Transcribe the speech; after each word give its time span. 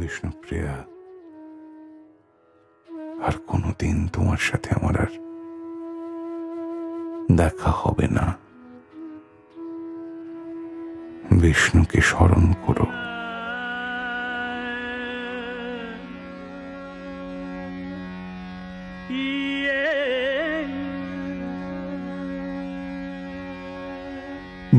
বিষ্ণুপ্রিয়া, 0.00 0.74
আর 3.26 3.34
কোনোদিন 3.46 3.96
তোমার 4.14 4.40
সাথে 4.48 4.68
আমার 4.78 4.94
আর 5.04 5.12
দেখা 7.40 7.70
হবে 7.82 8.06
না। 8.16 8.26
বিষ্ণুকে 11.42 12.00
স্মরণ 12.00 12.46
করো। 12.66 12.86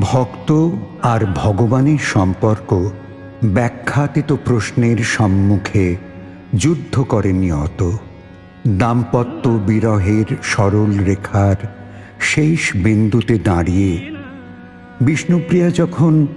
ভক্ত 0.01 0.49
আর 1.11 1.21
ভগবানের 1.35 2.01
সম্পর্ক 2.13 2.69
ব্যাখ্যাতীত 3.43 4.34
প্রশ্নের 4.45 4.97
সম্মুখে 4.97 5.95
যুদ্ধ 6.55 7.02
করে 7.02 7.34
নিয়ত। 7.34 7.91
দাম্পত্য 8.67 9.49
বিরহের 9.49 10.25
সরল 10.43 10.97
রেখার 10.97 11.55
শেষ 12.19 12.75
বিন্দুতে 12.75 13.39
দাঁড়িয়ে 13.39 14.02
বিষ্ণুপ্রিয়া 15.02 15.69
যখন 15.69 16.27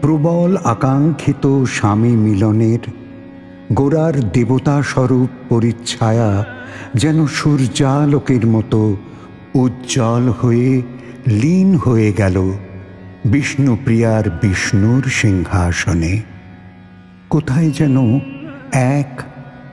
প্রবল 0.00 0.56
আকাঙ্ক্ষিত 0.56 1.64
স্বামী 1.64 2.10
মিলনের 2.10 2.78
গোড়ার 3.74 4.30
দেবতা 4.30 4.82
স্বরূপ 4.82 5.30
পরিচ্ছায়া 5.48 6.44
যেন 6.94 7.26
সূর্যালোকের 7.26 8.46
মতো 8.46 8.96
উজ্জ্বল 9.54 10.28
হয়ে 10.28 10.82
লীন 11.26 11.74
হয়ে 11.74 12.12
গেল 12.12 12.52
বিষ্ণুপ্রিয়ার 13.24 14.30
বিষ্ণুর 14.42 15.02
সিংহাসনে। 15.02 16.31
কোথায় 17.32 17.70
যেন 17.70 17.96
এক 19.00 19.22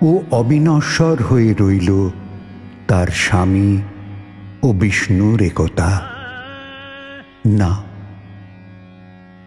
ও 0.01 0.09
অবিনশ্বর 0.31 1.23
হয়ে 1.23 1.53
রইল 1.59 2.09
তার 2.87 3.07
স্বামী 3.07 3.71
ও 4.63 4.73
বিষ্ণুর 4.73 5.41
একতা। 5.41 5.91
না, 7.45 7.71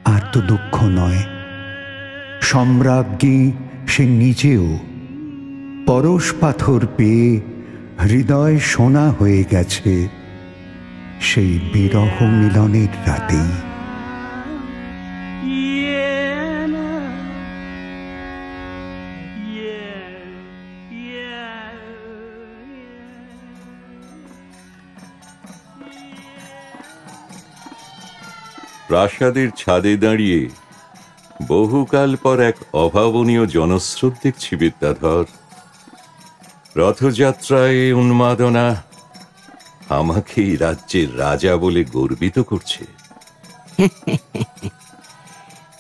আর 0.05 0.23
তো 0.33 0.41
দুঃখ 0.41 0.75
নয়। 0.85 1.23
সম্রাজ্ঞী, 2.43 3.53
সে 3.87 4.05
নিজেও 4.07 4.79
পরশ 5.87 6.33
পাথর 6.41 6.81
পেয়ে 6.97 7.41
হৃদয় 8.03 8.59
সোনা 8.59 9.11
হয়ে 9.11 9.45
গেছে 9.51 10.09
সেই 11.21 11.61
বিরহ 11.73 12.23
মিলনের 12.23 12.93
রাতেই। 13.07 13.53
প্রাসাদের 28.93 29.49
ছাদে 29.57 29.97
দাঁড়িয়ে 29.97 30.49
বহুকাল 31.49 32.17
পর 32.17 32.41
এক 32.41 32.55
অভাবনীয় 32.73 33.47
জনস্রোত 33.47 34.13
দেখছি 34.23 34.57
বিদ্যাধর। 34.57 35.25
রথযাত্রায় 36.77 37.93
উন্মাদনা 37.93 38.83
আমাকে 39.89 40.43
এই 40.43 40.57
রাজ্যের 40.57 41.19
রাজা 41.19 41.57
বলে 41.57 41.85
গর্বিত 41.85 42.39
করছে। 42.39 42.85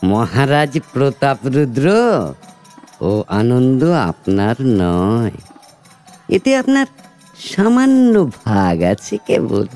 মহারাজ 0.04 0.78
প্রতাপ 0.92 1.46
রুদ্র 1.46 1.88
ও 3.00 3.24
আনন্দ 3.28 3.84
আপনার 3.84 4.56
নয়। 4.60 5.32
এতে 6.28 6.56
আপনার 6.56 6.86
সামান্য 7.38 8.30
ভাগ 8.44 8.82
আছে 8.82 9.18
কেবল। 9.26 9.66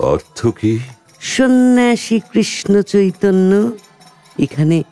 অর্থ 0.00 0.46
কি? 0.46 0.78
সন্ন্যাসী 1.22 2.20
কৃষ্ণ 2.32 2.82
চৈতন্য 2.82 3.72
এখানে 4.38 4.82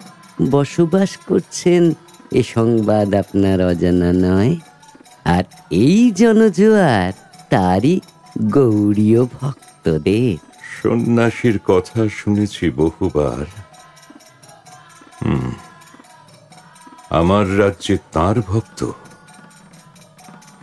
বসবাস 0.51 1.17
করছেন। 1.17 1.95
এ 2.33 2.43
সংবাদ 2.43 3.15
আপনার 3.15 3.67
অজানা 3.67 4.13
নয়। 4.13 4.57
আর 5.25 5.45
এই 5.71 6.11
জনজোয়ার 6.11 7.13
তারই 7.51 8.01
গৌরীয় 8.51 9.25
ভক্তদের। 9.25 10.37
সন্ন্যাসীর 10.83 11.59
কথা 11.65 12.09
শুনেছি 12.09 12.71
বহুবার। 12.71 13.47
হুম 15.23 15.53
আমার 17.11 17.59
রাজ্যে 17.59 17.99
তার 18.13 18.41
ভক্ত? 18.41 18.91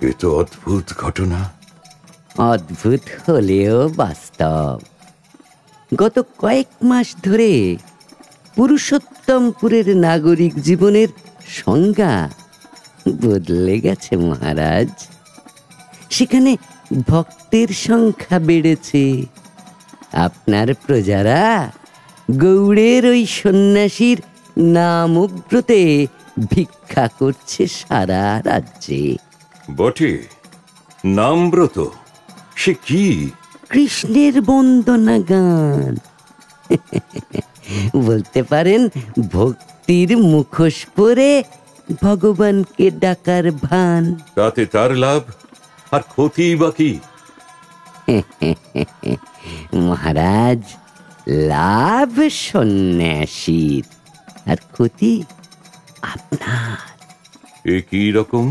এ 0.02 0.12
তো 0.20 0.38
অদ্ভুত 0.40 0.94
ঘটনা। 0.98 1.52
অদ্ভুত 2.38 3.30
হলেও 3.30 3.90
বাস্তব। 3.90 4.97
গত 5.96 6.26
কয়েক 6.38 6.68
মাস 6.84 7.16
ধরে 7.24 7.78
পুরুষোত্তমপুরের 8.56 9.98
নাগরিক 9.98 10.62
জীবনের 10.62 11.08
সংজ্ঞা 11.48 12.30
বদলে 13.22 13.80
গেছে 13.80 14.18
মহারাজ। 14.18 15.08
সেখানে 16.10 16.58
ভক্তের 17.08 17.68
সংখ্যা 17.68 18.40
বেড়েছে। 18.40 19.26
আপনার 20.14 20.74
প্রজারা 20.74 21.72
গৌড়ের 22.32 23.06
ওই 23.06 23.26
সন্ন্যাসীর 23.26 24.22
নামব্রতে 24.58 26.08
ভিক্ষা 26.52 27.10
করছে 27.20 27.68
সারা 27.68 28.42
রাজ্যে। 28.46 29.18
বটে, 29.76 30.24
নামব্রত, 31.06 31.86
সে 32.56 32.74
কি? 32.74 33.30
কৃষ্ণের 33.70 34.42
বন্দনা 34.42 35.20
গান 35.20 35.94
বলতে 38.08 38.44
পারেন 38.44 38.82
ভক্তির 39.32 40.18
মুখোশ 40.18 40.86
পরে 40.96 41.44
ভগবানকে 42.02 42.92
ডাকার 42.92 43.52
ভান। 43.62 44.04
তাতে 44.36 44.66
তার 44.66 44.92
লাভ 44.98 45.22
আর 45.92 46.02
ক্ষতি 46.02 46.56
বা 46.56 46.70
কি 46.72 46.92
মহারাজ 49.88 50.62
লাভ 51.48 52.14
সন্ন্যাসীর 52.30 53.86
আর 54.46 54.60
ক্ষতি 54.74 55.24
আপনার। 56.02 56.98
এ 57.66 57.78
কি 57.82 58.12
রকম? 58.12 58.46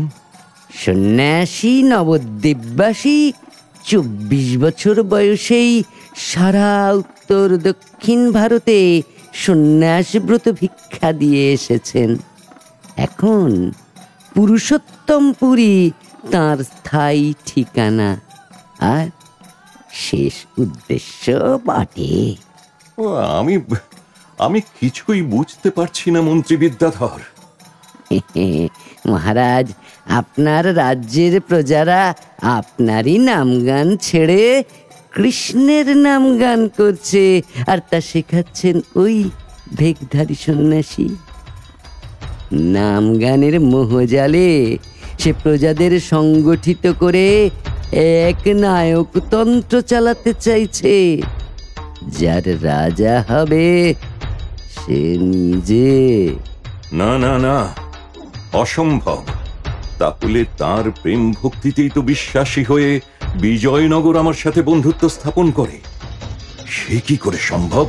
সন্ন্যাসী 0.75 1.83
নবদ্বীপবাসী 1.83 3.17
চব্বিশ 3.87 4.57
বছর 4.57 5.03
বয়সেই 5.03 5.83
সারা 6.15 6.93
উত্তর 6.93 7.57
দক্ষিণ 7.57 8.31
ভারতে 8.31 9.01
সন্ন্যাস 9.33 10.15
ব্রত 10.15 10.45
ভিক্ষা 10.49 11.09
দিয়ে 11.13 11.53
এসেছেন। 11.53 12.09
এখন 12.97 13.71
পুরুষোত্তমপুরী 14.35 15.91
তাঁর 16.31 16.57
স্থায়ী 16.63 17.33
ঠিকানা। 17.45 18.09
আর 18.79 19.07
শেষ 19.91 20.33
উদ্দেশ্য 20.57 21.25
বটে। 21.65 22.35
আমি 23.37 23.53
আমি 24.39 24.59
কিছুই 24.79 25.21
বুঝতে 25.21 25.69
পারছি 25.71 26.11
না 26.11 26.21
মন্ত্রী 26.21 26.55
বিদ্যাধর। 26.57 27.19
মহারাজ 29.09 29.67
আপনার 30.09 30.77
রাজ্যের 30.77 31.41
প্রজারা 31.41 32.13
আপনারই 32.41 33.17
নাম 33.17 33.65
গান 33.65 33.97
ছেড়ে 33.97 34.63
কৃষ্ণের 35.13 35.97
নাম 35.97 36.37
গান 36.37 36.67
করছে। 36.67 37.41
আর 37.67 37.77
তা 37.89 38.01
শেখাচ্ছেন 38.01 38.81
ওই 38.95 39.29
ভেগধারী 39.75 40.35
সন্ন্যাসী। 40.35 41.09
নাম 42.51 43.19
গানের 43.19 43.61
মোহজালে 43.61 44.77
সে 45.19 45.33
প্রজাদের 45.33 45.99
সংগঠিত 45.99 46.91
করে 46.99 47.49
এক 47.91 48.47
নায়কতন্ত্র 48.47 49.81
চালাতে 49.81 50.33
চাইছে। 50.39 51.21
যার 52.19 52.65
রাজা 52.65 53.25
হবে 53.29 53.93
সে 54.75 55.17
নিজে। 55.17 56.29
না 56.93 57.17
না 57.17 57.37
না, 57.37 57.73
অসম্ভব। 58.53 59.23
তাহলে 59.99 60.45
তার 60.57 60.91
প্রেম 61.01 61.31
ভক্তিতেই 61.31 61.89
তো 61.89 62.01
বিশ্বাসী 62.01 62.63
হয়ে 62.63 63.01
বিজয়নগর 63.35 64.15
আমার 64.17 64.33
সাথে 64.33 64.61
বন্ধুত্ব 64.61 65.09
স্থাপন 65.09 65.51
করে। 65.51 65.77
সে 66.67 66.99
কি 67.07 67.17
করে 67.17 67.37
সম্ভব? 67.37 67.87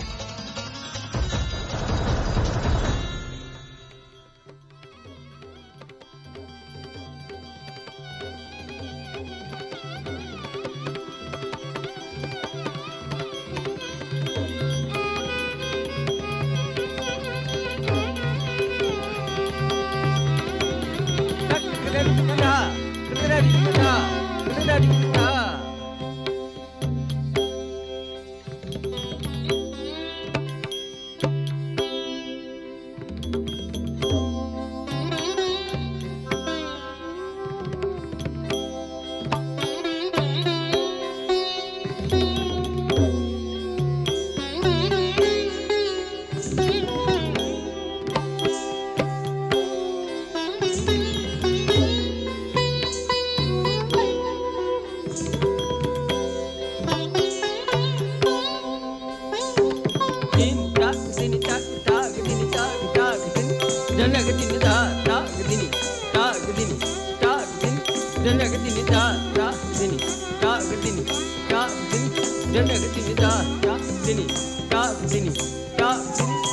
জগন্নাথ 74.88 76.47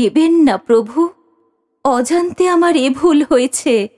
নেবেন 0.00 0.32
না 0.32 0.58
প্রভু। 0.58 1.08
অজান্তে 1.84 2.48
আমার 2.48 2.76
এ 2.76 2.90
ভুল 2.90 3.24
হয়েছে। 3.28 3.88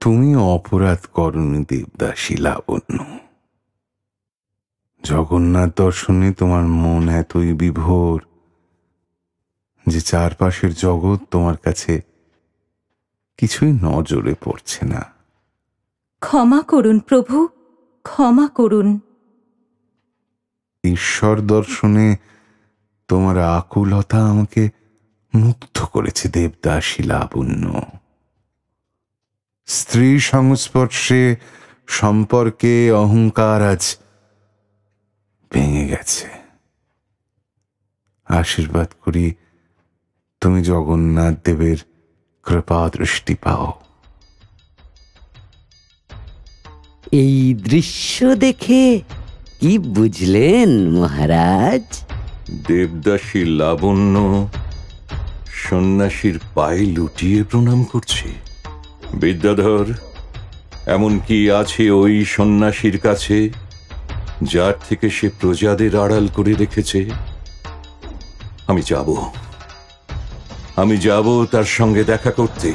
তুমি 0.00 0.36
অপরাধ 0.36 0.98
করনি 1.12 1.64
দেবদাসী 1.68 2.36
লাবণ্য। 2.36 3.18
জগন্নাথ 5.02 5.70
দর্শনে 5.76 6.32
তোমার 6.32 6.62
মন 6.62 7.08
এতই 7.08 7.52
বিভোর 7.52 8.22
যে 9.86 10.00
চারপাশের 10.00 10.74
জগৎ 10.74 11.20
তোমার 11.30 11.56
কাছে 11.56 12.02
কিছুই 13.36 13.72
নজরে 13.82 14.34
পড়ছে 14.44 14.86
না। 14.86 15.04
ক্ষমা 16.20 16.62
করুন 16.62 16.98
প্রভু 16.98 17.48
ক্ষমা 18.02 18.48
করুন। 18.48 19.00
ঈশ্বর 20.84 21.40
দর্শনে 21.40 22.16
তোমার 23.08 23.38
আকুলতা 23.38 24.26
আমাকে 24.28 24.77
মুগ্ধ 25.34 25.84
করেছে 25.84 26.28
দেবদাসী 26.28 27.02
লাবণ্য 27.02 27.86
স্ত্রী 29.66 30.18
সংস্পর্শে 30.18 31.36
সম্পর্কে 31.86 32.92
অহংকার 32.92 33.62
আজ 33.62 33.96
ভেঙে 35.50 35.88
গেছে। 35.88 36.28
আশীর্বাদ 38.24 38.92
করি 39.04 39.34
তুমি 40.40 40.62
জগন্নাথ 40.62 41.34
দেবের 41.44 41.76
কৃপা 42.42 42.90
দৃষ্টি 42.98 43.34
পাও। 43.34 43.72
এই 47.12 47.54
দৃশ্য 47.54 48.34
দেখে 48.34 49.02
কি 49.60 49.78
বুঝলেন 49.78 50.90
মহারাজ? 50.90 52.04
দেবদাসী 52.66 53.44
লাবণ্য 53.44 54.48
সন্ন্যাসীর 55.58 56.40
পায়ে 56.54 56.86
লুটিয়ে 56.86 57.44
প্রণাম 57.44 57.84
করছে। 57.84 58.28
বিদ্যাধর, 59.14 59.86
এমন 60.86 61.18
কি 61.26 61.50
আছে 61.50 61.90
ওই 61.90 62.24
সন্ন্যাসীর 62.24 62.98
কাছে, 62.98 63.50
যার 64.42 64.74
থেকে 64.88 65.10
সে 65.10 65.30
প্রজাদের 65.40 65.96
আড়াল 65.96 66.26
করে 66.34 66.52
রেখেছে? 66.54 67.10
আমি 68.66 68.82
যাব। 68.86 69.08
আমি 70.76 70.96
যাব 70.96 71.44
তার 71.50 71.64
সঙ্গে 71.64 72.04
দেখা 72.04 72.30
করতে। 72.30 72.72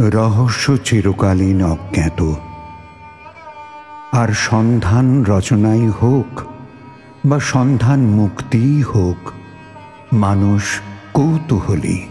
রহস্য 0.00 0.76
চিরকালীন 0.84 1.62
অজ্ঞাত। 1.64 2.45
আর 4.12 4.28
সন্ধান 4.28 5.24
রচনাই 5.24 5.86
হোক 5.86 6.42
বা 7.26 7.40
সন্ধান 7.40 8.00
মুক্তিই 8.00 8.82
হোক, 8.82 9.32
মানুষ 10.12 10.80
কৌতূহলী। 11.14 12.02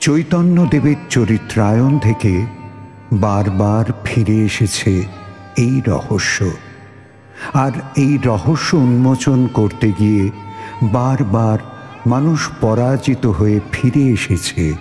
চৈতন্যদেবের 0.00 0.96
চরিত্রায়ন 1.10 1.98
থেকে 1.98 2.46
বারবার 3.12 3.84
ফিরে 4.04 4.36
এসেছে 4.36 5.04
এই 5.56 5.82
রহস্য। 5.86 6.50
আর 7.54 7.72
এই 7.96 8.18
রহস্য 8.24 8.74
উন্মোচন 8.76 9.46
করতে 9.54 9.92
গিয়ে 9.92 10.30
বারবার 10.82 11.58
মানুষ 12.06 12.50
পরাজিত 12.60 13.26
হয়ে 13.26 13.60
ফিরে 13.72 14.00
এসেছে 14.00 14.74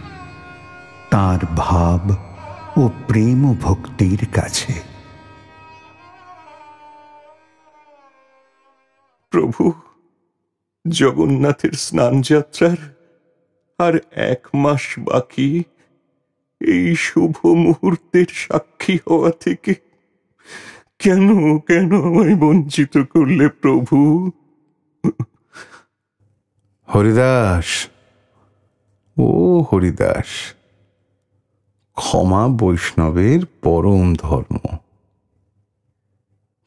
তার 1.11 1.39
ভাব 1.57 2.15
ও 2.77 2.89
প্রেম 3.07 3.53
ভক্তির 3.61 4.25
কাছে। 4.31 4.94
প্রভু, 9.35 9.73
জগন্নাথের 10.87 11.71
স্নান 11.71 12.21
যাত্রার 12.21 12.77
আর 13.79 13.93
এক 14.11 14.47
মাস 14.53 14.99
বাকি। 14.99 15.63
এই 16.61 16.95
শুভ 16.95 17.45
মুহূর্তের 17.45 18.25
সাক্ষী 18.33 18.99
হওয়া 19.09 19.31
থেকে 19.31 19.73
কেন 20.99 21.57
কেন 21.59 22.01
আমায় 22.01 22.35
বঞ্চিত 22.35 22.97
করলে 22.97 23.49
প্রভু? 23.49 24.31
হরিদাস, 26.95 27.87
ও 29.17 29.29
হরিদাস, 29.71 30.55
ক্ষমা 31.93 32.47
বৈষ্ণবের 32.47 33.39
পরম 33.61 34.13
ধর্ম। 34.17 34.77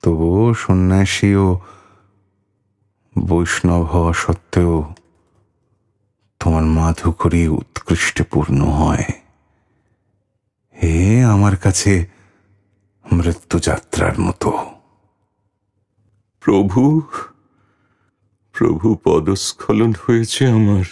তবুও 0.02 0.54
সন্ন্যাসী 0.54 1.34
ও 1.34 1.60
বৈষ্ণব 3.26 3.82
হওয়া 3.82 4.12
সত্ত্বেও 4.12 4.94
তোমার 6.40 6.62
মাধুকরী 6.62 7.48
উৎকৃষ্টে 7.48 8.24
পূর্ণ 8.24 8.62
হয়। 8.62 9.04
হে 10.82 11.24
আমার 11.24 11.56
কাছে 11.56 12.06
মৃত্যুযাত্রার 13.12 14.20
মতো। 14.20 14.58
প্রভু 16.40 17.02
প্রভু 18.52 18.96
পদস্খলন 19.04 19.92
হয়েছে 20.06 20.46
আমার। 20.46 20.84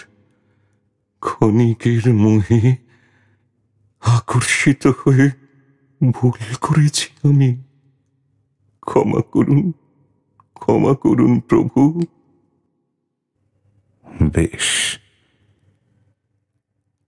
ক্ষণিকের 1.20 2.14
মোহে 2.14 2.76
আকর্ষিত 4.00 4.86
হয়ে 4.86 5.30
ভুল 6.10 6.54
করেছি 6.60 7.28
আমি। 7.28 7.62
ক্ষমা 8.80 9.20
করুন 9.32 9.72
ক্ষমা 10.54 10.94
করুন 10.94 11.40
প্রভু। 11.40 12.02
বেশ। 14.22 14.98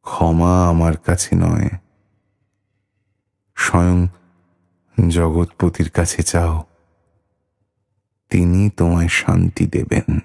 ক্ষমা 0.03 0.69
আমার 0.69 0.97
কাছে 0.97 1.37
নয়। 1.37 1.69
স্বয়ং 3.57 4.07
জগৎপতির 5.09 5.91
কাছে 5.91 6.23
চাও। 6.23 6.65
তিনি 8.31 8.71
তোমায় 8.71 9.09
শান্তি 9.09 9.67
দেবেন। 9.67 10.19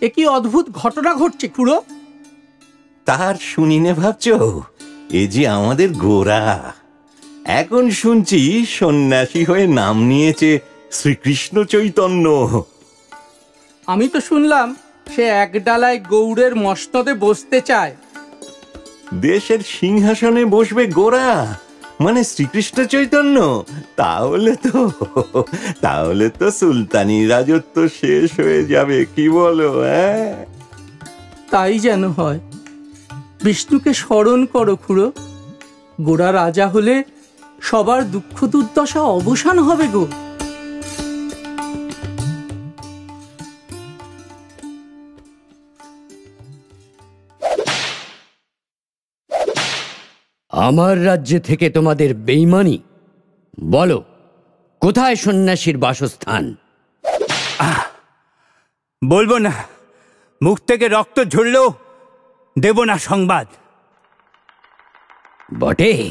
এ 0.00 0.08
কি 0.08 0.26
অদ্ভুত 0.26 0.70
ঘটনা 0.70 1.14
ঘটছে 1.14 1.48
খুড়ো? 1.48 1.84
তার 3.04 3.34
শুনিনে 3.34 3.94
ভাবছ? 3.94 4.28
এ 5.10 5.26
যে 5.26 5.48
আমাদের 5.48 5.94
গোরা। 5.94 6.74
এখন 7.44 7.90
শুনছি 7.90 8.66
সন্ন্যাসী 8.66 9.44
হয়ে 9.44 9.66
নাম 9.66 10.02
নিয়েছে 10.02 10.58
শ্রীকৃষ্ণ 10.92 11.64
চৈতন্য। 11.64 12.26
আমি 13.86 14.08
তো 14.08 14.20
শুনলাম 14.20 14.76
সে 15.14 15.22
এক 15.22 15.52
ডালায় 15.64 15.98
গৌড়ের 16.12 16.54
মস্তদে 16.54 17.14
বসতে 17.14 17.60
চায়। 17.60 17.92
দেশের 19.20 19.60
সিংহাসনে 19.60 20.44
বসবে 20.44 20.86
গোরা 20.86 21.56
মানে 22.00 22.24
শ্রীকৃষ্ণ 22.24 22.84
চৈতন্য। 22.84 23.36
তাহলে 23.96 24.52
তো 24.56 24.90
তাহলে 25.80 26.26
তো 26.30 26.50
সুলতানি 26.50 27.26
রাজত্ব 27.26 27.76
শেষ 27.88 28.40
হয়ে 28.40 28.62
যাবে 28.64 29.04
কি 29.16 29.28
বলো 29.28 29.70
হ্যাঁ? 29.80 30.46
তাই 31.50 31.78
যেন 31.78 32.02
হয়। 32.08 32.40
বিষ্ণুকে 33.44 33.92
স্মরণ 33.94 34.40
করো 34.46 34.76
খুড়ো 34.76 35.12
গোড়া 36.00 36.32
রাজা 36.32 36.66
হলে 36.68 36.94
সবার 37.60 38.10
দুঃখ 38.10 38.36
দুর্দশা 38.46 39.00
অবসান 39.00 39.58
হবে 39.58 39.86
গো। 39.86 40.04
আমার 50.52 51.06
রাজ্যে 51.06 51.40
থেকে 51.40 51.70
তোমাদের 51.70 52.14
বেইমানি। 52.14 52.78
বলো 53.60 54.04
কোথায় 54.80 55.16
সন্ন্যাসীর 55.16 55.78
বাসস্থান? 55.78 56.54
বলব 59.08 59.36
না 59.36 59.52
মুখ 60.42 60.58
থেকে 60.58 60.88
রক্ত 60.88 61.24
ঝরলেও 61.24 61.72
দেব 62.58 62.82
না 62.82 62.98
সংবাদ। 62.98 63.46
বটে 65.58 66.10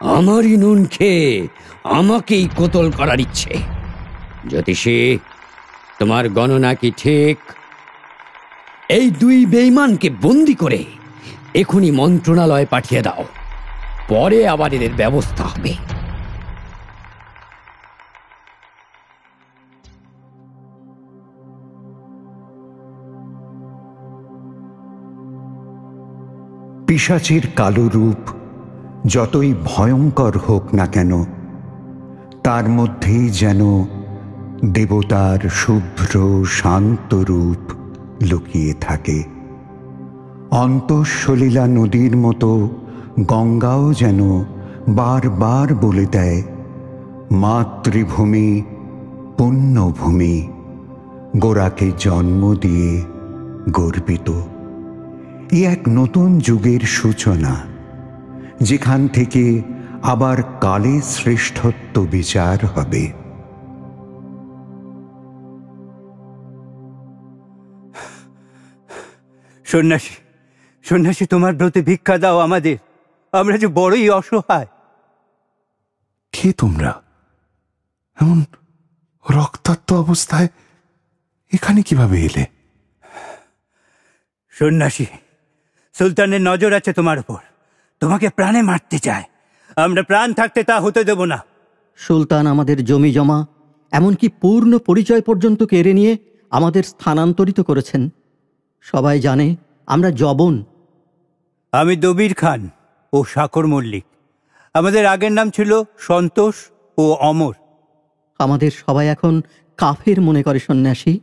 আমারই 0.00 0.56
নুন 0.56 0.84
খেয়ে 0.84 1.48
আমাকেই 1.84 2.48
কোতল 2.56 2.90
করার 2.90 3.20
ইচ্ছে। 3.20 3.54
জ্যোতিষী 4.48 5.18
তোমার 5.98 6.28
গণনা 6.28 6.74
কি 6.74 6.92
ঠিক? 6.96 7.38
এই 8.88 9.10
দুই 9.10 9.46
বেইমানকে 9.46 10.10
বন্দি 10.10 10.54
করে 10.54 10.84
এখনই 11.60 11.90
মন্ত্রণালয়ে 11.90 12.66
পাঠিয়ে 12.70 13.02
দাও। 13.02 13.24
পরে 14.08 14.38
আবার 14.48 14.70
এদের 14.74 14.92
ব্যবস্থা 14.96 15.44
হবে। 15.44 15.72
পিশাচের 26.86 27.44
কালো 27.56 27.86
রূপ 27.94 28.22
যতই 29.06 29.50
ভয়ঙ্কর 29.64 30.34
হোক 30.38 30.64
না 30.74 30.86
কেন, 30.86 31.12
তার 32.44 32.66
মধ্যেই 32.68 33.26
যেন 33.40 33.60
দেবতার 34.72 35.40
শুভ্র, 35.50 36.12
শান্ত 36.50 37.10
রূপ 37.30 37.62
লুকিয়ে 38.22 38.72
থাকে। 38.74 39.37
অন্তঃসলীলা 40.50 41.66
নদীর 41.66 42.16
মতো 42.16 42.68
গঙ্গাও 43.26 43.92
যেন 43.92 44.44
বারবার 44.88 45.74
বলে 45.74 46.06
দেয়, 46.06 46.42
মাতৃভূমি, 47.30 48.62
পুণ্যভূমি, 49.38 50.48
গোরাকে 51.36 51.92
জন্ম 51.98 52.54
দিয়ে 52.54 53.04
গর্বিত। 53.70 54.28
এ 55.52 55.60
এক 55.66 55.80
নতুন 55.88 56.38
যুগের 56.38 56.80
সূচনা, 56.80 57.54
যেখান 58.60 59.08
থেকে 59.08 59.62
আবার 60.02 60.42
কালে 60.60 61.00
শ্রেষ্ঠত্ব 61.00 62.06
বিচার 62.10 62.58
হবে। 62.66 63.12
সন্ন্যাসী 69.66 70.27
সন্ন্যাসী 70.90 71.26
তোমার 71.26 71.54
ব্রতে 71.54 71.82
ভিক্ষা 71.82 72.18
দাও 72.18 72.38
আমাদের। 72.38 72.76
আমরা 73.32 73.56
যে 73.58 73.66
বড়ই 73.66 74.10
অসহায়। 74.10 74.66
কে 76.32 76.52
তোমরা? 76.52 77.02
এমন 78.20 78.44
রক্তাক্ত 79.30 79.92
অবস্থায় 79.92 80.48
এখানে 81.54 81.82
কীভাবে 81.82 82.20
এলে? 82.20 82.46
সন্ন্যাসী 84.50 85.06
সুলতানের 85.92 86.40
নজর 86.40 86.72
আছে 86.72 86.92
তোমার 86.92 87.18
উপর। 87.18 87.38
তোমাকে 88.00 88.28
প্রাণে 88.28 88.62
মারতে 88.62 88.98
চায়। 88.98 89.24
আমরা 89.76 90.02
প্রাণ 90.02 90.34
থাকতে 90.34 90.62
তা 90.64 90.80
হতে 90.80 91.04
দেব 91.04 91.24
না। 91.24 91.44
সুলতান 91.96 92.46
আমাদের 92.46 92.84
জমি 92.84 93.12
জমা 93.12 93.46
এমনকি 93.90 94.28
পূর্ণ 94.28 94.78
পরিচয় 94.78 95.20
পর্যন্ত 95.20 95.62
কেড়ে 95.62 95.92
নিয়ে 95.92 96.16
আমাদের 96.50 96.82
স্থানান্তরিত 96.82 97.60
করেছেন। 97.60 98.08
সবাই 98.82 99.20
জানে 99.20 99.56
আমরা 99.86 100.10
জবন। 100.10 100.64
আমি 101.72 101.96
দবির 101.96 102.34
খান 102.34 102.68
ও 103.12 103.24
সাকর 103.24 103.66
মল্লিক। 103.66 104.04
আমাদের 104.74 105.06
আগের 105.06 105.32
নাম 105.32 105.50
ছিল 105.50 105.82
সন্তোষ 105.98 106.54
ও 106.98 107.12
অমর। 107.12 107.54
আমাদের 108.38 108.70
সবাই 108.86 109.08
এখন 109.08 109.42
কাফের 109.76 110.20
মনে 110.20 110.42
করে 110.42 110.58
সন্ন্যাসী। 110.58 111.20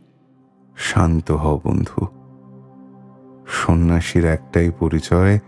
শান্ত 0.76 1.30
হও 1.32 1.60
বন্ধু। 1.64 2.06
সন্ন্যাসীর 3.46 4.24
একটাই 4.24 4.70
পরিচয় 4.78 5.38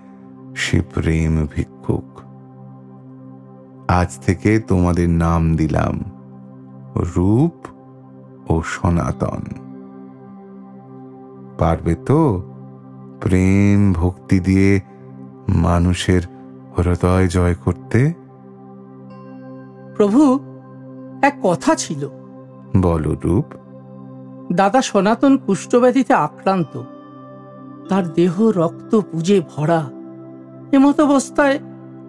সে 0.56 0.80
প্রেম 0.80 1.46
ভিক্ষুক। 1.46 2.20
আজ 3.90 4.18
থেকে 4.18 4.60
তোমাদের 4.60 5.08
নাম 5.08 5.56
দিলাম 5.56 5.94
রূপ 7.16 7.66
ও 8.50 8.62
সনাতন। 8.62 9.42
পারবে 11.58 11.94
তো? 11.94 12.42
প্রেম 13.20 13.92
ভক্তি 13.92 14.40
দিয়ে 14.40 14.80
মানুষের 15.48 16.22
হৃদয় 16.78 17.28
জয় 17.28 17.54
করতে? 17.54 18.12
প্রভু 19.96 20.40
এক 21.22 21.38
কথা 21.42 21.74
ছিল। 21.74 22.08
বলো 22.76 23.16
রূপ। 23.24 23.44
দাদা 24.52 24.82
সনাতন 24.82 25.36
কুষ্ঠব্যাধিতে 25.36 26.14
আক্রান্ত। 26.14 26.82
তার 27.88 28.08
দেহ 28.08 28.40
রক্ত 28.40 29.00
পুজে 29.00 29.40
ভরা। 29.56 29.90
এমত 30.72 31.00
অবস্থায় 31.00 31.58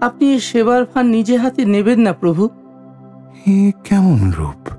আপনি 0.01 0.39
সেবার 0.39 0.85
ফান 0.85 1.05
নিজে 1.05 1.37
হাতে 1.37 1.65
নেবেন 1.65 1.99
না 1.99 2.13
প্রভু। 2.13 2.49
এ 3.47 3.71
কেমন 3.83 4.31
রূপ? 4.31 4.69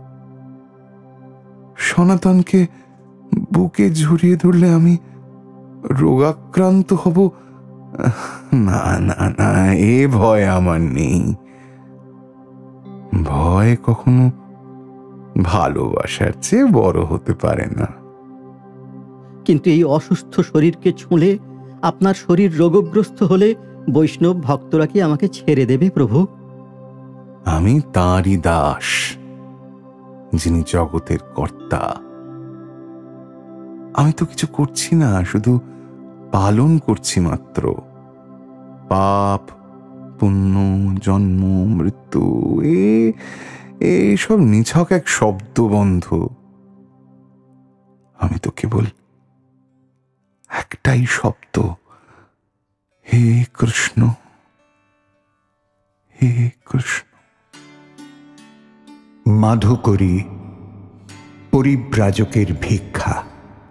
সনাতনকে 1.76 2.66
বুকে 3.54 3.90
জড়িয়ে 3.90 4.37
ধরলে 4.37 4.72
আমি 4.72 4.96
রোগাক্রান্ত 5.84 6.92
হব? 6.92 7.30
না 8.52 8.99
না 8.99 9.30
না 9.30 9.75
এ 9.75 10.08
ভয় 10.08 10.46
আমার 10.46 10.80
নেই। 10.80 11.34
ভয় 13.25 13.76
কখনো 13.76 14.30
ভালোবাসার 15.42 16.32
চেয়ে 16.42 16.64
বড় 16.64 17.04
হতে 17.04 17.34
পারে 17.34 17.66
না। 17.66 17.87
কিন্তু 19.44 19.70
এই 19.70 19.84
অসুস্থ 19.84 20.40
শরীরকে 20.40 20.92
ছুঁলে 20.92 21.38
আপনার 21.82 22.14
শরীর 22.14 22.58
রোগগ্রস্ত 22.58 23.22
হলে 23.22 23.54
বৈষ্ণব 23.92 24.40
ভক্তরা 24.42 24.87
কি 24.87 25.02
আমাকে 25.02 25.28
ছেড়ে 25.28 25.66
দেবে 25.66 25.90
প্রভু? 25.90 26.26
আমি 27.44 27.80
তাঁরই 27.92 28.37
দাস 28.37 29.16
যিনি 30.34 30.62
জগতের 30.66 31.18
কর্তা। 31.34 31.96
আমি 33.94 34.12
তো 34.12 34.26
কিছু 34.26 34.46
করছি 34.46 34.94
না 34.94 35.25
শুধু 35.25 35.60
পালন 36.32 36.78
করছি 36.78 37.20
মাত্র। 37.20 37.75
পাপ, 38.88 39.50
পুণ্য, 40.20 40.58
জন্ম, 41.00 41.44
মৃত্যু, 41.64 42.22
এ 42.64 43.12
এইসব 43.80 44.37
নিছক 44.37 44.87
এক 44.90 45.08
শব্দবন্ধ। 45.08 46.28
আমি 48.20 48.38
তো 48.38 48.50
কেবল 48.50 48.84
একটাই 50.49 51.06
শব্দ। 51.08 51.58
হে 53.12 53.44
কৃষ্ণ 53.54 54.08
হে 56.22 56.50
কৃষ্ণ। 56.66 57.06
মাধুকরী, 59.32 60.25
পরিব্রাজকের 61.50 62.46
ভিক্ষা। 62.60 63.22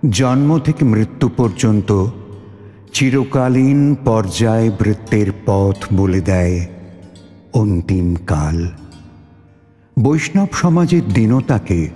জন্ম 0.09 0.59
থেকে 0.59 0.85
মৃত্যু 0.85 1.29
পর্যন্ত 1.29 2.07
চিরকালীন 2.93 3.95
পর্যায় 4.05 4.71
বৃত্তের 4.79 5.29
পথ 5.45 5.77
বলে 5.93 6.21
দেয় 6.21 6.67
অন্তিম 7.53 8.15
কাল। 8.27 8.57
বৈষ্ণব 9.99 10.47
সমাজের 10.53 11.05
দীনতাকে 11.13 11.89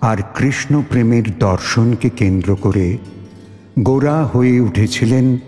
আর 0.00 0.18
কৃষ্ণ 0.34 0.82
প্রেমের 0.90 1.38
দর্শনকে 1.38 2.08
কেন্দ্র 2.10 2.56
করে 2.56 2.98
গোরা 3.82 4.24
হয়ে 4.24 4.60
উঠেছিলেন 4.60 5.38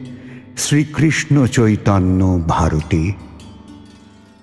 শ্রীকৃষ্ণ 0.56 1.46
চৈতন্য 1.46 2.42
ভারতী। 2.48 3.12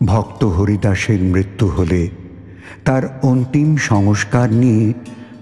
ভক্ত 0.06 0.44
হরিদাসের 0.44 1.20
মৃত্যু 1.20 1.67
হলে 1.67 2.10
তার 2.86 3.20
অন্তিম 3.22 3.77
সংস্কার 3.77 4.51
নিয়ে 4.53 4.94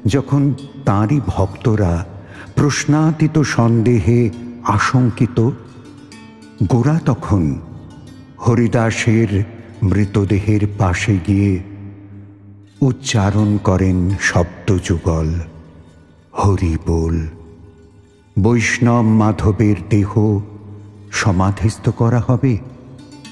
যখন 0.08 0.54
তাঁরই 0.86 1.20
ভক্তরা 1.28 2.06
প্রশ্নাতীত 2.56 3.40
সন্দেহে 3.40 4.30
আশঙ্কিত। 4.66 5.50
গোরা 6.68 7.00
তখন 7.06 7.60
হরিদাসের 8.48 9.44
মৃতদেহের 9.84 10.68
পাশে 10.78 11.18
গিয়ে 11.28 11.64
উচ্চারণ 12.82 13.58
করেন 13.64 14.10
শব্দযুগল 14.20 15.34
হরি 16.34 16.78
বল 16.88 17.28
বৈষ্ণব 18.42 19.06
মাধবের 19.06 19.76
দেহ 19.90 20.40
সমাধিস্থ 21.12 21.90
করা 21.90 22.20
হবে। 22.28 22.58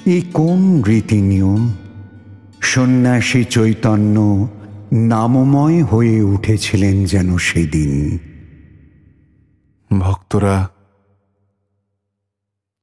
এ 0.06 0.22
কোন 0.34 0.82
রীতি 0.82 1.22
নিয়ম 1.22 1.74
সন্ন্যাসী 2.62 3.44
চৈতন্য 3.44 4.48
নামময় 4.94 5.84
হয়ে 5.84 6.22
উঠেছিলেন 6.22 7.06
যেন 7.06 7.38
সেদিন। 7.38 8.18
ভক্তরা 10.00 10.70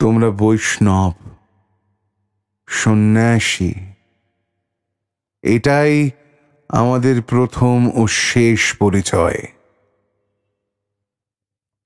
তোমরা 0.00 0.30
বৈষ্ণব, 0.30 1.12
সন্ন্যাসী, 2.69 3.73
এটাই 5.43 6.10
আমাদের 6.69 7.23
প্রথম 7.23 7.91
ও 7.95 8.06
শেষ 8.06 8.76
পরিচয়। 8.76 9.39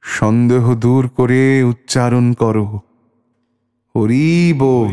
সন্দেহ 0.02 0.74
দূর 0.74 1.08
করে 1.08 1.62
উচ্চারণ 1.62 2.32
করো। 2.32 2.80
হরি 3.94 4.54
বল 4.58 4.92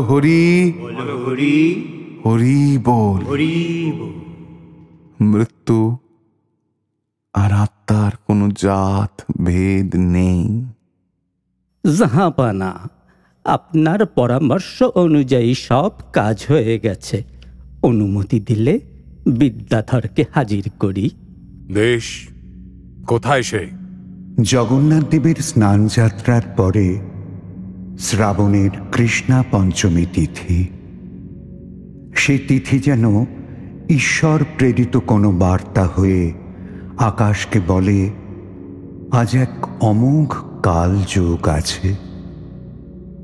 হরি। 0.00 0.72
হরি 2.26 2.78
বল 2.84 3.22
মৃত্যু 5.20 5.96
আর 7.34 7.52
আত্মার 7.52 8.12
কোনো 8.26 8.48
জাত, 8.48 9.24
ভেদ 9.44 9.96
নেই। 9.96 10.44
জাহাপানা 11.84 12.88
আপনার 13.44 14.06
পরামর্শ 14.06 14.82
অনুযায়ী 14.82 15.54
সব 15.54 15.90
কাজ 16.12 16.46
হয়ে 16.48 16.78
গেছে। 16.78 17.24
অনুমতি 17.82 18.40
দিলে 18.40 18.80
বিদ্যাধরকে 19.26 20.24
হাজির 20.34 20.70
করি। 20.80 21.10
বেশ 21.72 22.28
কোথায় 23.06 23.42
সে? 23.42 23.68
জগন্নাথ 24.42 25.10
দেবের 25.10 25.34
স্নান 25.34 25.86
যাত্রার 25.86 26.42
পরে 26.56 27.00
শ্রাবণের 27.98 28.70
কৃষ্ণা 28.92 29.44
পঞ্চমী 29.50 30.06
তিথি। 30.12 30.66
সে 32.14 32.38
তিথি 32.38 32.78
যেন 32.78 33.24
ঈশ্বর 33.88 34.44
প্রেরিত 34.58 34.96
কোনো 34.96 35.32
বার্তা 35.32 35.84
হয়ে 35.84 36.32
আকাশকে 36.98 37.60
বলে 37.66 38.10
আজ 39.10 39.36
এক 39.36 39.66
অমোঘ 39.80 40.49
কালযোগ 40.62 41.48
আছে। 41.48 41.94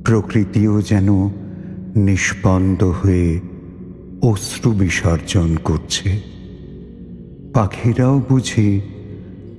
প্রকৃতিও 0.04 0.82
যেন 0.82 1.28
নিষ্পন্দ 1.96 2.84
হয়ে 2.84 3.40
অশ্রু 4.22 4.72
বিসর্জন 4.72 5.56
করছে। 5.64 6.22
পাখিরাও 7.54 8.22
বুঝি 8.28 8.80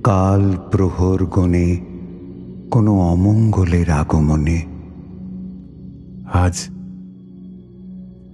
কাল 0.04 0.56
প্রহর 0.70 1.24
গণে 1.24 1.76
কোনো 2.70 3.00
অমঙ্গলের 3.00 3.90
আগমনে। 3.90 4.62
আজ 6.32 6.68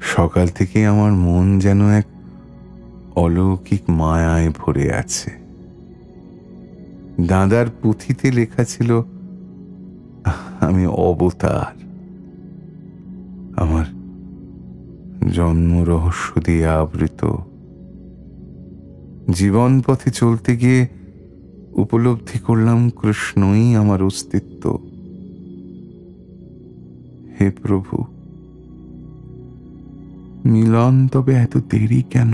সকাল 0.01 0.47
থেকে 0.47 0.87
আমার 0.87 1.13
মন 1.13 1.59
যেন 1.59 1.89
এক 1.89 2.07
অলৌকিক 3.17 3.91
মায়ায় 3.91 4.51
ভরে 4.59 4.95
আছে। 4.95 5.31
দাদার 7.27 7.67
পুঁথিতে 7.83 8.33
লেখা 8.33 8.65
ছিল 8.65 9.03
আমি 10.61 10.87
অবতার। 10.87 11.85
আমার 13.57 13.87
জন্ম 15.33 15.83
রহস্য 15.83 16.41
দিয়ে 16.41 16.67
আবৃত। 16.67 17.35
জীবন 19.31 19.81
পথে 19.87 20.11
চলতে 20.11 20.57
গিয়ে 20.57 20.87
উপলব্ধি 21.73 22.39
করলাম 22.39 22.91
কৃষ্ণই 22.91 23.75
আমার 23.75 24.03
অস্তিত্ব। 24.03 24.79
হে 27.41 27.51
প্রভু, 27.51 28.05
মিলন 30.45 31.09
তবে 31.09 31.35
এত 31.35 31.57
দেরি 31.71 32.03
কেন? 32.03 32.33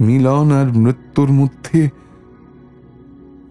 মিলন 0.00 0.52
আর 0.52 0.66
মৃত্যুর 0.66 1.30
মধ্যে 1.30 1.90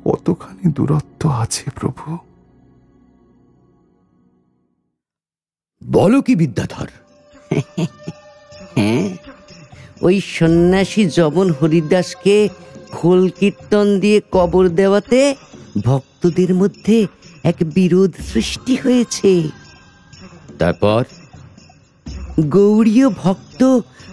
কতখানি 0.07 0.65
দূরত্ব 0.73 1.21
আছে 1.29 1.65
প্রভু? 1.75 2.17
বলো 5.81 6.21
কি 6.21 6.35
বিদ্যাধর। 6.35 6.89
হ্যাঁ 8.75 9.05
ওই 10.01 10.21
সন্ন্যাসী 10.21 11.03
জবন 11.05 11.47
হরিদাসকে 11.51 12.49
খোল 12.91 13.29
কীর্তন 13.39 13.99
দিয়ে 13.99 14.19
কবর 14.31 14.65
দেওয়াতে 14.69 15.35
ভক্তদের 15.83 16.51
মধ্যে 16.53 16.97
এক 17.43 17.57
বিরোধ 17.73 18.11
সৃষ্টি 18.33 18.75
হয়েছে। 18.75 19.31
তারপর? 20.59 21.03
গৌড়ীয় 22.39 23.09
ভক্ত 23.09 23.61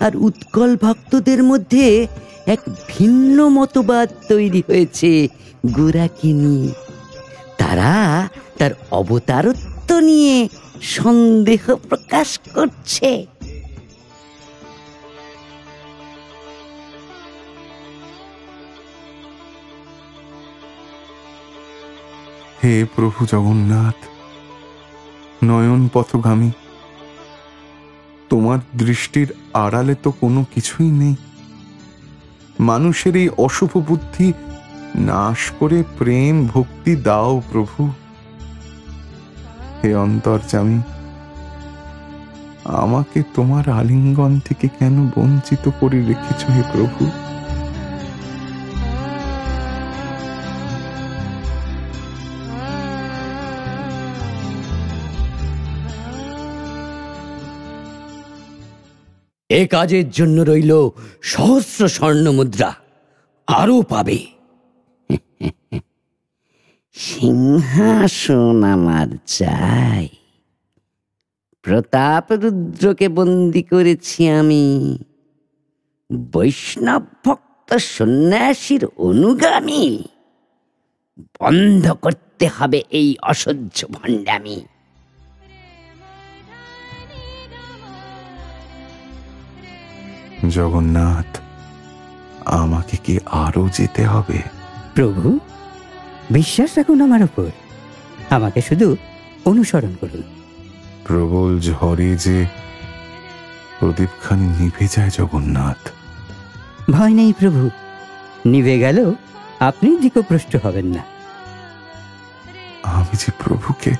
আর 0.00 0.16
উৎকল 0.16 0.76
ভক্তদের 0.76 1.42
মধ্যে 1.42 2.06
এক 2.46 2.60
ভিন্ন 2.88 3.48
মতবাদ 3.48 4.08
তৈরি 4.28 4.62
হয়েছে 4.68 5.28
গোরাকে 5.66 6.32
নিয়ে। 6.32 6.72
তারা 7.58 8.28
তার 8.58 8.70
অবতারত্ব 8.90 9.98
নিয়ে 9.98 10.48
সন্দেহ 10.82 11.62
প্রকাশ 11.88 12.38
করছে। 12.54 13.26
হে 22.64 22.84
প্রভু 22.96 23.26
জগন্নাথ 23.26 23.98
নয়ন 25.44 25.88
পথগামী 25.92 26.50
তোমার 28.35 28.59
দৃষ্টির 28.79 29.35
আড়ালে 29.55 29.94
তো 30.03 30.11
কোনো 30.11 30.44
কিছুই 30.55 30.90
নেই। 30.90 31.16
মানুষের 32.61 33.16
এই 33.16 33.29
অশুভ 33.38 33.79
বুদ্ধি 33.79 34.33
নাশ 34.97 35.53
করে 35.59 35.83
প্রেম 35.99 36.47
ভক্তি 36.47 36.97
দাও 36.97 37.42
প্রভু। 37.53 37.90
হে 39.85 39.94
অন্তর্জামী 39.94 40.79
আমাকে 42.64 43.23
তোমার 43.35 43.70
আলিঙ্গন 43.70 44.40
থেকে 44.44 44.68
কেন 44.68 45.11
বঞ্চিত 45.16 45.70
করে 45.81 45.99
রেখেছ 46.07 46.51
হে 46.51 46.62
প্রভু? 46.73 47.23
কাজের 59.66 60.11
জন্য 60.11 60.42
রইল 60.42 60.88
সহস্র 61.22 61.88
স্বর্ণ 61.88 62.31
মুদ্রা। 62.31 62.74
আরও 63.46 63.83
পাবে। 63.83 64.27
সিংহাসন 66.92 68.62
আমার 68.62 69.07
চাই। 69.27 70.09
প্রতাপ 71.62 72.33
রুদ্রকে 72.33 73.09
বন্দি 73.09 73.62
করেছি 73.62 74.29
আমি। 74.29 74.98
বৈষ্ণব 76.33 77.03
ভক্ত 77.24 77.77
সন্ন্যাসীর 77.77 78.87
অনুগামী। 78.96 80.03
বন্ধ 81.40 81.92
করতে 81.92 82.48
হবে 82.48 82.83
এই 82.90 83.16
অসহ্য 83.22 83.87
ভণ্ডামি। 83.87 84.64
জগন্নাথ 90.50 91.38
আমাকে 92.44 92.96
কি 92.96 93.18
আরও 93.26 93.68
যেতে 93.68 94.07
হবে? 94.07 94.42
প্রভু 94.94 95.38
বিশ্বাস 96.30 96.70
রাখুন 96.76 97.00
আমার 97.00 97.22
উপর। 97.22 97.50
আমাকে 98.30 98.61
শুধু 98.61 98.96
অনুসরণ 99.44 99.94
করুন। 100.00 100.22
প্রবল 101.04 101.61
ঝড়ে 101.61 102.16
যে 102.16 102.46
প্রদীপখানি 103.78 104.46
নিভে 104.46 104.88
যায় 104.90 105.11
জগন্নাথ। 105.11 105.90
ভয় 106.90 107.14
নেই 107.14 107.33
প্রভু 107.33 107.70
নিভে 108.46 108.78
গেল 108.78 109.12
আপনি 109.61 109.96
দিকপ্রষ্ট 109.96 110.57
হবেন 110.66 110.87
না। 110.87 111.04
আমি 112.83 113.16
যে 113.16 113.33
প্রভুকে 113.44 113.90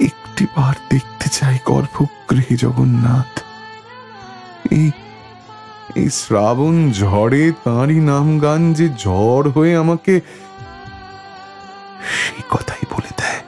একটি 0.00 0.46
বার 0.56 0.74
দেখতে 0.90 1.28
চাই 1.28 1.58
গর্ভগৃহে 1.66 2.56
জগন্নাথ 2.56 3.37
এই 4.70 4.90
এই 5.96 6.08
শ্রাবণ 6.10 6.92
ঝড়ে 6.92 7.52
তাঁরই 7.64 8.00
নাম 8.00 8.38
গান 8.38 8.72
যে 8.72 8.88
ঝড় 8.88 9.50
হয়ে 9.50 9.76
আমাকে 9.76 10.20
সেই 12.12 12.42
কথাই 12.50 12.84
বলে 12.90 13.10
দেয়। 13.16 13.40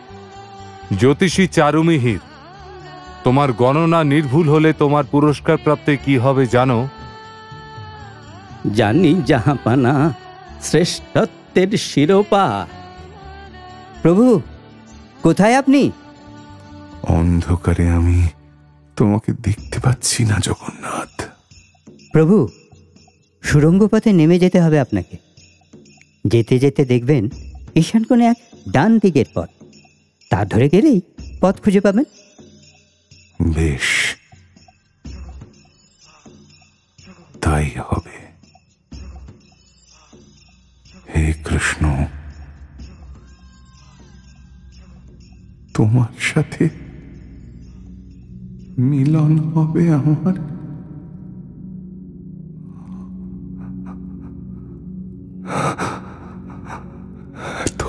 জ্যোতিষী 0.98 1.46
চারুমিহির 1.46 2.18
তোমার 3.24 3.52
গণনা 3.52 4.04
নির্ভুল 4.04 4.48
হলে 4.48 4.72
তোমার 4.72 5.04
পুরস্কার 5.04 5.56
প্রাপ্তে 5.56 5.96
কি 5.96 6.18
হবে 6.18 6.46
জানো? 6.46 6.88
জানি 8.74 9.22
জাহাপানা 9.26 10.12
শ্রেষ্ঠত্বের 10.62 11.68
শিরোপা। 11.68 12.66
প্রভু 14.02 14.40
কোথায় 15.22 15.58
আপনি? 15.58 15.92
অন্ধকারে 17.02 17.90
আমি 17.90 18.28
তোমাকে 19.00 19.32
দেখতে 19.32 19.80
পাচ্ছি 19.80 20.24
না 20.24 20.38
জগন্নাথ। 20.38 21.22
প্রভু 22.12 22.48
সুরঙ্গ 23.42 23.88
পথে 23.88 24.12
নেমে 24.12 24.38
যেতে 24.38 24.60
হবে 24.60 24.80
আপনাকে। 24.80 25.16
যেতে 26.26 26.58
যেতে 26.58 26.84
দেখবেন 26.84 27.28
ঈশান 27.74 28.04
কোণে 28.04 28.26
এক 28.26 28.36
ডান 28.70 28.98
দিকের 28.98 29.24
পথ। 29.34 29.48
তা 30.30 30.44
ধরে 30.44 30.68
গেলেই 30.68 31.00
পথ 31.40 31.60
খুঁজে 31.60 31.80
পাবেন। 31.80 32.04
বেশ। 33.54 34.16
তাই 37.40 37.70
হবে। 37.88 38.16
হে 41.16 41.32
কৃষ্ণ 41.32 42.04
তোমার 45.74 46.20
সাথে 46.20 46.89
মিলন 48.88 49.32
হবে 49.52 49.82
আমার। 49.92 50.36
তো 57.78 57.88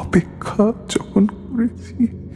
অপেক্ষা 0.00 0.64
যখন 0.88 1.24
করেছি। 1.26 2.27